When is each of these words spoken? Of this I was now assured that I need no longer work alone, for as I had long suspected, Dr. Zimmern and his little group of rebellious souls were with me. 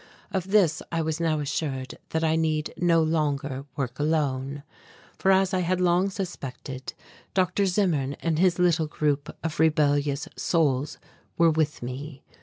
Of 0.31 0.47
this 0.49 0.81
I 0.91 1.03
was 1.03 1.19
now 1.19 1.41
assured 1.41 1.99
that 2.09 2.23
I 2.23 2.35
need 2.35 2.73
no 2.75 3.03
longer 3.03 3.65
work 3.75 3.99
alone, 3.99 4.63
for 5.19 5.29
as 5.29 5.53
I 5.53 5.59
had 5.59 5.79
long 5.79 6.09
suspected, 6.09 6.95
Dr. 7.35 7.67
Zimmern 7.67 8.15
and 8.19 8.39
his 8.39 8.57
little 8.57 8.87
group 8.87 9.29
of 9.43 9.59
rebellious 9.59 10.27
souls 10.35 10.97
were 11.37 11.51
with 11.51 11.83
me. 11.83 12.23